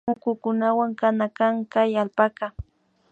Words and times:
Mukunkunawan 0.07 0.91
kana 1.01 1.27
kan 1.37 1.53
kay 1.71 1.91
allpaka 2.01 2.47